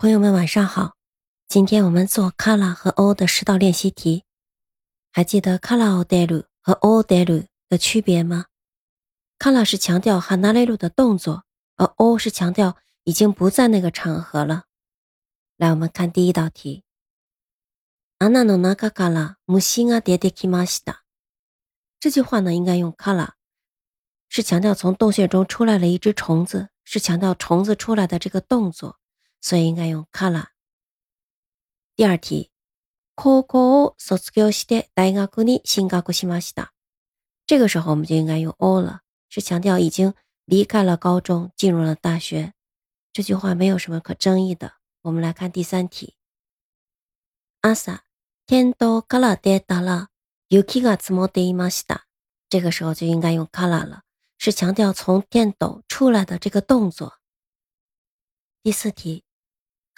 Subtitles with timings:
[0.00, 0.94] 朋友们晚上好，
[1.48, 4.22] 今天我们做卡拉和 O 的十道练习题。
[5.10, 8.44] 还记得卡拉 O l ル和 O l ル的区别吗？
[9.40, 11.42] 卡拉是强调ハ纳レル的动作，
[11.74, 14.66] 而 O 是强调已经不在那个场合了。
[15.56, 16.84] 来，我们看第一道题。
[18.20, 20.94] 穴の中から虫が出てきま t a
[21.98, 23.34] 这句话呢，应该用卡拉，
[24.28, 28.96] 是强调从洞穴中出来了一只虫子，是强调虫子出来的这个动作。
[29.40, 30.48] 所以应该用 c o l か r
[31.94, 32.50] 第二题，
[33.14, 36.72] 高校を卒業して大学に進学しました。
[37.46, 42.52] 这个时候我们就应该用を了，是强调已经离开了高中，进入了大学。
[43.12, 44.74] 这句话没有什么可争议的。
[45.02, 46.14] 我们来看第三题。
[47.62, 47.74] 朝、
[48.46, 50.10] 検討から出たら、
[50.50, 52.06] 勇気が募っていました。
[52.48, 54.02] 这个时候就应该用 c o l か r 了，
[54.38, 57.18] 是强调从检讨出来的这个动作。
[58.62, 59.24] 第四题。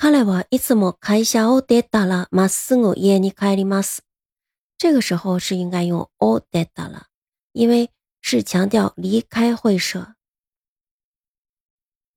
[0.00, 4.02] 看来我いつも会社を出たらますぐ家に帰ります。
[4.78, 7.02] 这个时候是应该用を出たら，
[7.52, 7.90] 因为
[8.22, 10.14] 是强调离开会社，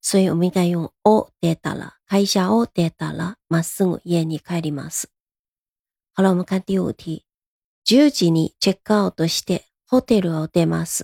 [0.01, 1.95] 所以我们应该用を出たら。
[2.07, 5.07] 看一下を出たらますぐ家に帰ります。
[6.13, 7.25] 好了，我们看第五题。
[7.83, 11.03] 十時にチェックアウトしてホテルを出ます。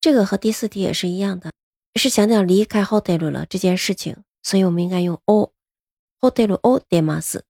[0.00, 1.52] 这个和第四题也是一样的，
[1.94, 5.52] 是强调离开 hotel 了这件事情，所以我们应该用を。
[6.22, 7.46] ホテルを出ます。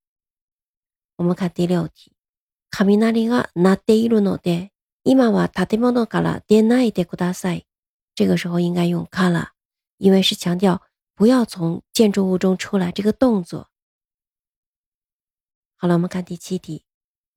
[1.18, 2.12] お们看第六题。
[2.70, 4.70] 雷が鳴っているので、
[5.02, 7.66] 今は建物から出ないでください。
[8.14, 9.50] 这个时候应该用から，
[9.98, 10.82] 因为是强调
[11.16, 13.66] 不要从建筑物中出来这个动作。
[15.76, 16.84] 好了，我们看第七题。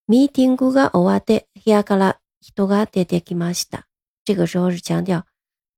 [0.07, 3.87] ミーティングが終わって部屋から人が出てきました。
[4.23, 5.25] 这个时候是强调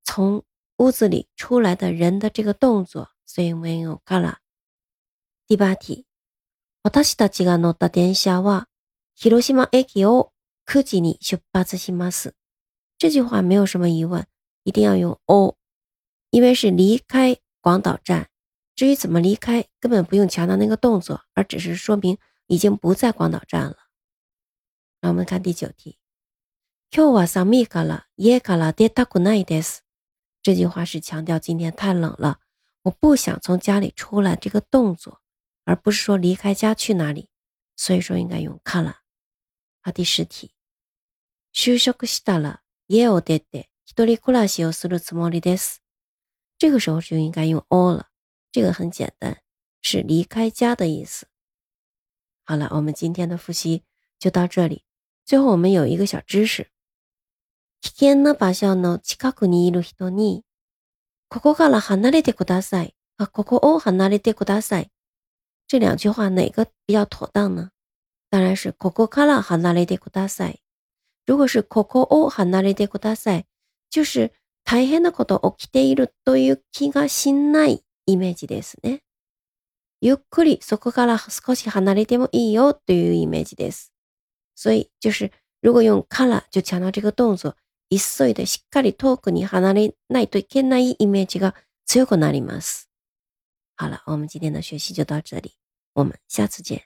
[0.03, 0.43] 从
[0.79, 4.39] 屋子里出来的人的这个动作，所以我们用から。
[5.47, 6.07] 第八题，
[6.81, 8.65] 私たちが乗った電車は
[9.13, 10.31] 広島駅を
[10.65, 12.33] 九時に出発します。
[12.97, 14.25] 这句话没有什么疑问，
[14.63, 15.55] 一定要用 o，
[16.31, 18.27] 因为是离开广岛站。
[18.75, 22.17] 至于怎么离开，根本不用强调那个动作，而只是说明
[22.47, 23.77] 已经不在广岛站了。
[24.99, 25.99] 让我们看第九题。
[26.89, 28.05] 今日は寒かった。
[28.17, 28.73] 寒かった。
[28.73, 29.83] 出たくないです。
[30.41, 32.39] 这句话是强调今天太冷了，
[32.81, 35.19] 我不想从家里出来这个动作。
[35.65, 37.29] 而不是说离开家去哪里，
[37.75, 38.97] 所以说应该用から。
[39.81, 40.53] 啊，第十题，
[41.53, 45.77] 修学クシタラ、イエオデテ、ヒドリクラシオスルツモリデス，
[46.59, 48.09] 这个时候就应该用オ了。
[48.51, 49.41] 这个很简单，
[49.81, 51.27] 是离开家的意思。
[52.43, 53.83] 好了，我们今天的复习
[54.19, 54.83] 就到这里。
[55.25, 56.69] 最后我们有一个小知识。
[57.81, 60.43] きけんのばしょうのチカクにいる人に、
[61.27, 62.95] ここから離れてください。
[63.17, 64.91] あ、ここを離れてください。
[65.67, 67.71] 这两句话哪个比较妥当呢？
[68.29, 70.59] 当然是ここから離れてください。
[71.25, 73.45] 如果是ここを離れてください，
[73.89, 74.31] 就是
[74.63, 79.01] 大変なこと起きているという気がしないイメージですね。
[80.01, 83.91] ゆっくりそこから少し離れてもいいよというイメージです。
[84.55, 87.55] 所以就是如果用から就强调这个动作，
[87.89, 87.97] 急
[88.27, 91.55] いでしっかり遠くに離れないといけないイメージが
[91.87, 92.87] 強くなります。
[93.77, 95.53] 好了，我们今天的学习就到这里，
[95.93, 96.81] 我们下次见。